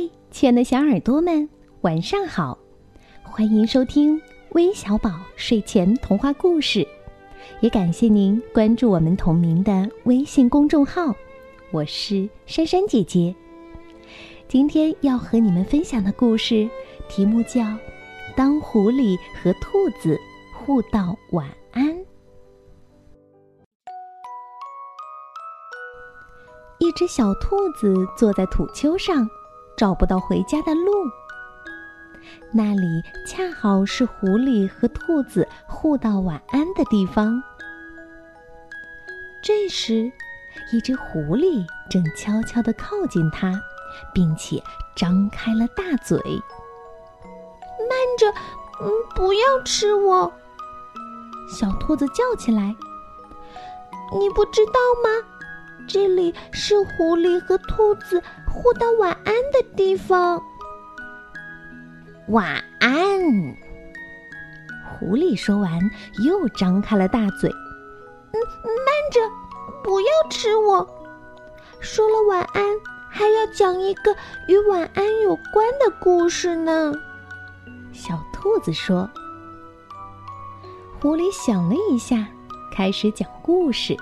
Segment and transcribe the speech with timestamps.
[0.00, 1.46] 嘿，亲爱的小耳朵们，
[1.82, 2.56] 晚上好！
[3.22, 4.18] 欢迎收听
[4.52, 6.88] 微小宝睡前童话故事，
[7.60, 11.14] 也感谢您关注我们同名的微信公众号。
[11.70, 13.34] 我是珊珊姐姐。
[14.48, 16.66] 今天要和你们分享的故事
[17.06, 17.60] 题目叫
[18.34, 20.18] 《当狐狸和兔子
[20.56, 21.84] 互道晚安》。
[26.78, 29.28] 一只小兔子坐在土丘上。
[29.80, 30.92] 找不到回家的路，
[32.52, 37.42] 那里恰好是狐狸和兔子互道晚安的地方。
[39.42, 40.12] 这时，
[40.70, 43.58] 一只狐狸正悄悄地靠近它，
[44.12, 44.62] 并且
[44.94, 46.18] 张开了大嘴。
[47.88, 48.30] “慢着，
[48.82, 50.30] 嗯，不要吃我！”
[51.50, 52.76] 小兔子叫起来。
[54.12, 54.72] “你不知道
[55.02, 55.08] 吗？
[55.88, 60.42] 这里是狐狸和兔子。”互道晚安的地方。
[62.28, 63.20] 晚安。
[64.82, 65.80] 狐狸说完，
[66.24, 67.48] 又张开了大嘴。
[68.32, 69.20] 嗯，慢着，
[69.82, 70.86] 不要吃我。
[71.80, 72.62] 说了晚安，
[73.08, 74.14] 还要讲一个
[74.48, 76.92] 与晚安有关的故事呢。
[77.92, 79.08] 小兔子说。
[81.00, 82.26] 狐狸想了一下，
[82.74, 83.96] 开始讲故事。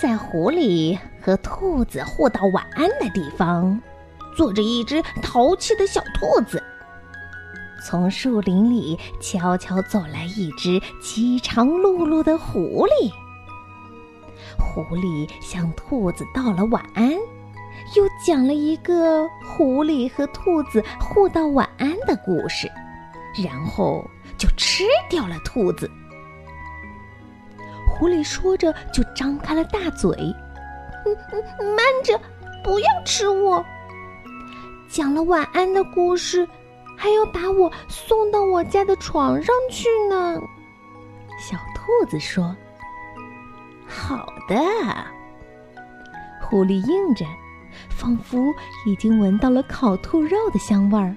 [0.00, 3.80] 在狐狸和兔子互道晚安的地方，
[4.36, 6.62] 坐着一只淘气的小兔子。
[7.82, 13.10] 从树林里悄悄走来一只饥肠辘辘的狐狸。
[14.58, 17.12] 狐狸向兔子道了晚安，
[17.96, 22.70] 又讲了一个狐狸和兔子互道晚安的故事，
[23.42, 24.04] 然后
[24.36, 25.90] 就吃掉了兔子。
[27.88, 30.14] 狐狸说着，就张开了大嘴。
[31.04, 32.18] 嗯嗯，慢着，
[32.62, 33.64] 不要吃我！
[34.88, 36.46] 讲了晚安的故事，
[36.96, 40.40] 还要把我送到我家的床上去呢。
[41.38, 42.54] 小兔子说
[43.86, 44.56] ：“好的。”
[46.40, 47.24] 狐狸应着，
[47.90, 48.38] 仿佛
[48.86, 51.14] 已经闻到了烤兔肉的香味儿。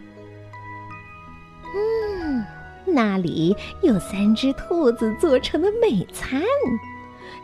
[1.75, 2.44] 嗯
[2.85, 6.41] 那里有三只兔子做成的美餐，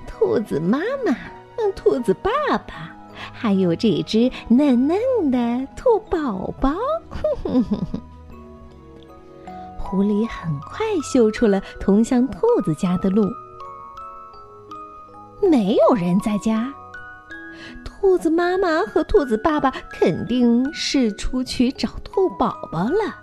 [0.07, 1.13] 兔子妈妈、
[1.57, 2.29] 嗯兔子爸
[2.67, 2.95] 爸，
[3.31, 4.97] 还有这只嫩嫩
[5.31, 6.73] 的兔宝宝。
[9.77, 13.23] 狐狸很快嗅出了通向兔子家的路。
[15.41, 16.73] 没有人在家，
[17.83, 23.21] 兔子妈妈和兔子爸爸肯定是出去找兔宝宝了。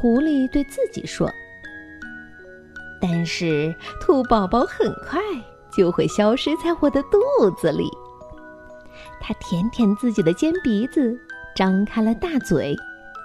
[0.00, 1.30] 狐狸对自己说
[3.02, 5.20] ：“但是兔宝宝很快
[5.76, 7.18] 就会消失在我的肚
[7.56, 7.90] 子里。”
[9.20, 11.18] 他舔舔自己的尖鼻子，
[11.54, 12.76] 张开了大嘴。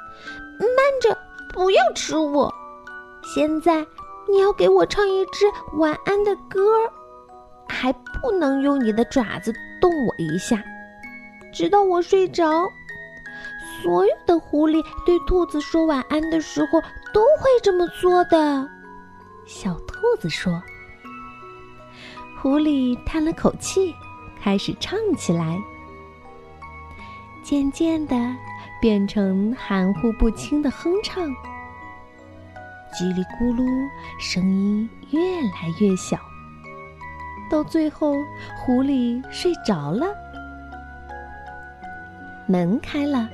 [0.59, 0.69] “慢
[1.01, 1.17] 着，
[1.53, 2.53] 不要吃我！
[3.23, 3.85] 现在
[4.29, 5.45] 你要给我唱一支
[5.77, 6.59] 晚安的歌，
[7.67, 10.63] 还不能用你的爪子动我一下，
[11.53, 12.67] 直到我睡着。”
[13.81, 16.79] 所有的狐狸对兔子说晚安的时候
[17.13, 18.67] 都会这么做的，
[19.45, 20.61] 小兔子说。
[22.41, 23.93] 狐狸叹了口气，
[24.41, 25.61] 开始唱起来，
[27.43, 28.15] 渐渐的
[28.81, 31.29] 变成含糊不清的哼唱，
[32.91, 33.63] 叽里咕噜，
[34.19, 36.17] 声音越来越小，
[37.47, 38.15] 到最后，
[38.57, 40.07] 狐狸睡着了。
[42.47, 43.29] 门开了。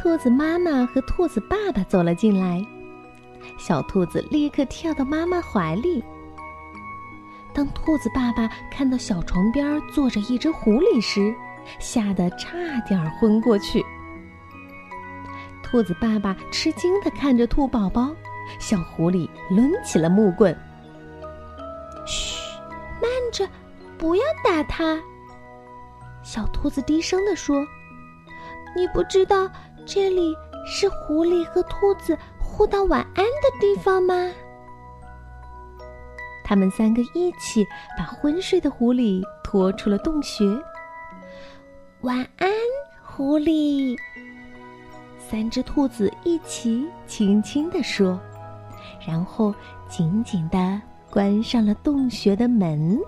[0.00, 2.60] 兔子妈妈和兔子爸爸走了进来，
[3.56, 6.02] 小兔子立刻跳到妈妈怀里。
[7.54, 11.34] 当兔子爸爸看到小床边坐着一只狐狸时，
[11.78, 12.50] 吓得差
[12.86, 13.84] 点昏过去。
[15.62, 18.14] 兔子爸爸吃惊地看着兔宝宝，
[18.58, 20.56] 小狐狸抡起了木棍
[22.06, 22.38] ：“嘘，
[23.00, 23.48] 慢着，
[23.98, 25.00] 不要打它。”
[26.22, 27.56] 小兔子低声地说
[28.76, 29.50] ：“你不知道。”
[29.84, 30.32] 这里
[30.64, 34.14] 是狐狸和兔子互道晚安的地方吗？
[36.52, 37.66] 他们三个一起
[37.96, 40.44] 把昏睡的狐狸拖出了洞穴。
[42.02, 42.50] 晚安，
[43.02, 43.96] 狐狸。
[45.18, 48.20] 三只兔子一起轻轻地说，
[49.00, 49.54] 然后
[49.88, 50.78] 紧紧地
[51.08, 53.00] 关上了洞穴的门。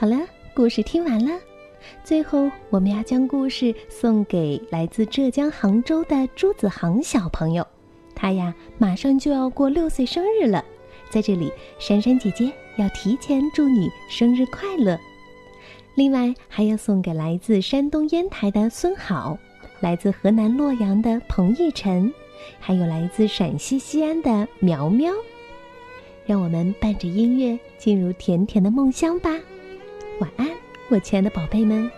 [0.00, 0.16] 好了，
[0.54, 1.38] 故事听完了。
[2.02, 7.66] 最后，我们要将故事送给来自浙江杭州的朱子航小朋友，
[8.14, 10.64] 他呀马上就要过六岁生日了，
[11.10, 14.98] 在这里，珊珊姐姐要提前祝你生日快乐。
[15.94, 19.36] 另外，还要送给来自山东烟台的孙好，
[19.80, 22.10] 来自河南洛阳的彭奕晨，
[22.58, 25.12] 还有来自陕西西安的苗苗。
[26.24, 29.38] 让我们伴着音乐进入甜甜的梦乡吧，
[30.20, 30.46] 晚安，
[30.90, 31.90] 我亲爱的宝贝们。